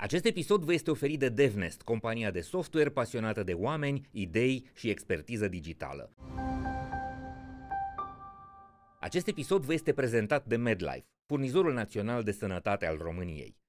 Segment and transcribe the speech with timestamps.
[0.00, 4.88] Acest episod vă este oferit de DevNest, compania de software pasionată de oameni, idei și
[4.88, 6.14] expertiză digitală.
[9.00, 13.59] Acest episod vă este prezentat de MedLife, furnizorul național de sănătate al României.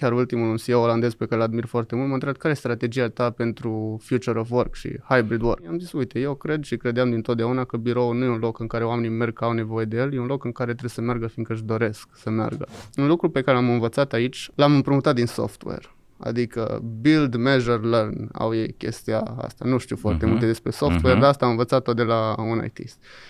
[0.00, 2.56] Chiar ultimul un CEO olandez pe care îl admir foarte mult m-a întrebat care e
[2.56, 5.62] strategia ta pentru future of work și hybrid work.
[5.64, 8.66] I-am zis, uite, eu cred și credeam dintotdeauna că biroul nu e un loc în
[8.66, 11.00] care oamenii merg că au nevoie de el, e un loc în care trebuie să
[11.00, 12.66] meargă fiindcă își doresc să meargă.
[12.96, 15.86] Un lucru pe care l-am învățat aici, l-am împrumutat din software.
[16.18, 19.64] Adică build, measure, learn au ei chestia asta.
[19.64, 20.28] Nu știu foarte uh-huh.
[20.28, 21.20] multe despre software, uh-huh.
[21.20, 22.88] dar asta am învățat-o de la un IT.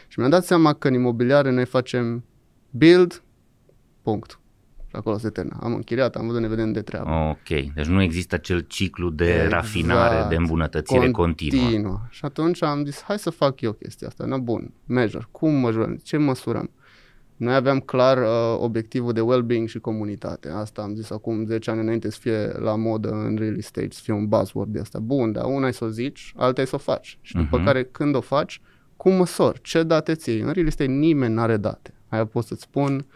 [0.08, 2.24] Și mi-am dat seama că în imobiliare noi facem
[2.70, 3.22] build,
[4.02, 4.40] punct
[4.96, 5.58] acolo se termină.
[5.62, 7.10] Am închiriat, am văzut, ne vedem de treabă.
[7.10, 9.50] Ok, deci nu există acel ciclu de exact.
[9.50, 11.62] rafinare, de îmbunătățire continuă.
[11.62, 12.00] continuă.
[12.10, 14.24] Și atunci am zis, hai să fac eu chestia asta.
[14.24, 16.70] Na, bun, measure, cum măsurăm, ce măsurăm?
[17.36, 20.48] Noi aveam clar uh, obiectivul de well-being și comunitate.
[20.48, 24.00] Asta am zis acum 10 ani înainte să fie la modă în real estate, să
[24.02, 24.98] fie un buzzword de asta.
[24.98, 27.18] Bun, dar una e să o zici, alta e să o faci.
[27.20, 27.64] Și după uh-huh.
[27.64, 28.60] care când o faci,
[28.96, 29.60] cum măsori?
[29.62, 30.40] Ce date ții?
[30.40, 31.94] În real estate nimeni nu are date.
[32.08, 33.06] Aia pot să-ți spun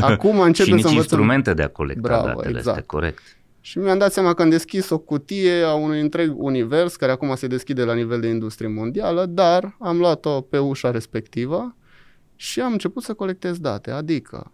[0.12, 0.94] Acum începem și nici să învățăm.
[1.18, 2.76] instrumente de a colecta Bravo, datele, exact.
[2.76, 3.22] este corect.
[3.60, 7.34] Și mi-am dat seama că am deschis o cutie a unui întreg univers, care acum
[7.34, 11.76] se deschide la nivel de industrie mondială, dar am luat-o pe ușa respectivă
[12.36, 13.90] și am început să colectez date.
[13.90, 14.52] Adică,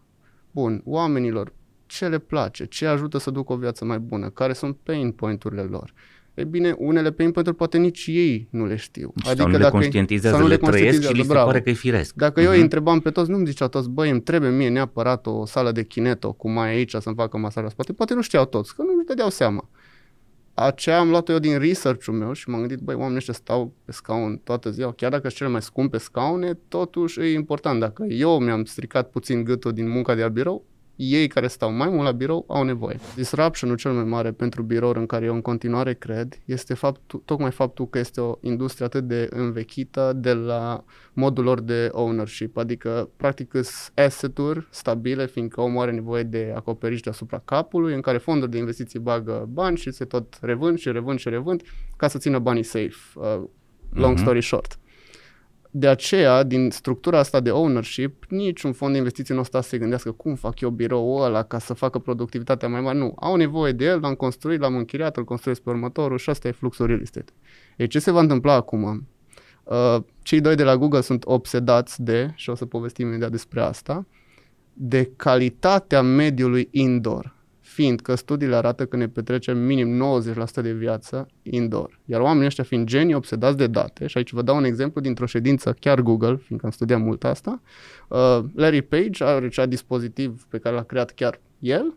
[0.51, 1.53] bun, oamenilor,
[1.87, 5.63] ce le place, ce ajută să ducă o viață mai bună, care sunt pain point-urile
[5.63, 5.93] lor,
[6.35, 9.13] E bine, unele pain pentru poate nici ei nu le știu.
[9.17, 11.71] Adică sau nu le conștientizează, sau nu le, le trăiesc și li se pare că
[11.71, 12.15] e firesc.
[12.15, 12.45] Dacă uh-huh.
[12.45, 12.63] eu îi mhm.
[12.63, 16.33] întrebam pe toți, nu-mi ziceau toți, băi, îmi trebuie mie neapărat o sală de kineto
[16.33, 17.93] cu mai aici să-mi facă masaj la spate.
[17.93, 19.69] Poate nu știau toți, că nu-și dădeau seama.
[20.55, 23.93] Aceea am luat-o eu din research-ul meu și m-am gândit, băi, oamenii ăștia stau pe
[23.93, 27.81] scaun toată ziua, chiar dacă sunt cele mai scumpe scaune, totuși e important.
[27.81, 30.65] Dacă eu mi-am stricat puțin gâtul din munca de la birou,
[31.11, 32.98] ei care stau mai mult la birou au nevoie.
[33.14, 37.50] Disruption-ul cel mai mare pentru birou în care eu în continuare cred este faptul, tocmai
[37.50, 43.11] faptul că este o industrie atât de învechită de la modul lor de ownership, adică
[43.17, 48.51] practic sunt asset-uri stabile, fiindcă omul are nevoie de acoperiș deasupra capului, în care fonduri
[48.51, 51.62] de investiții bagă bani și se tot revând și revând și revând
[51.96, 52.96] ca să țină banii safe.
[53.14, 53.42] Uh,
[53.92, 54.20] long mm-hmm.
[54.20, 54.79] story short
[55.75, 59.69] de aceea, din structura asta de ownership, niciun fond de investiții nu o sta să
[59.69, 62.99] se gândească cum fac eu biroul ăla ca să facă productivitatea mai mare.
[62.99, 66.49] Nu, au nevoie de el, l-am construit, l-am închiriat, îl construiesc pe următorul și asta
[66.49, 67.33] e fluxul real estate.
[67.77, 69.09] Ei, ce se va întâmpla acum?
[69.65, 73.61] Uh, cei doi de la Google sunt obsedați de, și o să povestim imediat despre
[73.61, 74.07] asta,
[74.73, 77.35] de calitatea mediului indoor
[77.73, 80.21] fiindcă studiile arată că ne petrecem minim
[80.59, 82.01] 90% de viață indoor.
[82.05, 85.27] Iar oamenii ăștia fiind genii obsedați de date, și aici vă dau un exemplu dintr-o
[85.27, 87.63] ședință, chiar Google, fiindcă am studiat mult asta,
[88.09, 91.95] uh, Larry Page are acea dispozitiv pe care l-a creat chiar el,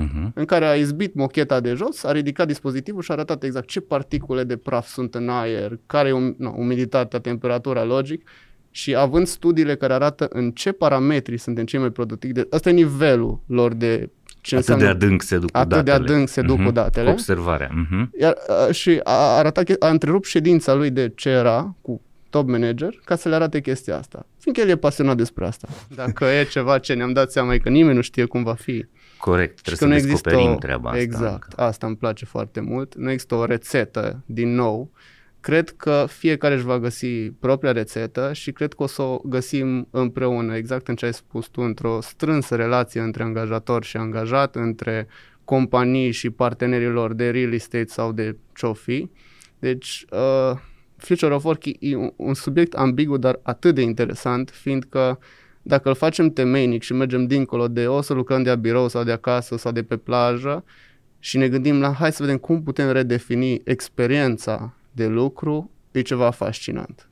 [0.00, 0.32] uh-huh.
[0.34, 3.80] în care a izbit mocheta de jos, a ridicat dispozitivul și a arătat exact ce
[3.80, 8.28] particule de praf sunt în aer, care e um, no, umiditatea, temperatura, logic,
[8.70, 12.72] și având studiile care arată în ce parametri suntem cei mai productivi, de, ăsta e
[12.72, 14.10] nivelul lor de
[14.48, 15.96] ce atât înseamnă, de adânc se duc atât datele.
[15.96, 16.58] de adânc se duc uh-huh.
[16.58, 16.72] cu mhm.
[16.72, 17.10] datele.
[17.10, 17.68] Observarea.
[17.68, 18.20] Uh-huh.
[18.20, 22.00] Iar, a, și a, arătat, a întrerupt ședința lui de ce era cu
[22.30, 24.26] top manager ca să le arate chestia asta.
[24.38, 25.68] Fiindcă el e pasionat despre asta.
[25.94, 28.86] Dacă e ceva ce ne-am dat seama e că nimeni nu știe cum va fi.
[29.18, 31.00] Corect, trebuie să descoperim o, treaba asta.
[31.00, 32.94] Exact, asta îmi place foarte mult.
[32.94, 34.90] Nu există o rețetă, din nou,
[35.48, 39.88] Cred că fiecare își va găsi propria rețetă și cred că o să o găsim
[39.90, 45.06] împreună, exact în ce ai spus tu, într-o strânsă relație între angajator și angajat, între
[45.44, 49.10] companii și partenerii lor de real estate sau de ce fi.
[49.58, 50.58] Deci, uh,
[50.96, 55.18] Future of Work e un, un subiect ambigu, dar atât de interesant, fiindcă
[55.62, 59.04] dacă îl facem temeinic și mergem dincolo de o să lucrăm de a birou sau
[59.04, 60.64] de acasă sau de pe plajă
[61.18, 66.32] și ne gândim la hai să vedem cum putem redefini experiența de lucru e ceva
[66.32, 67.07] fascinant.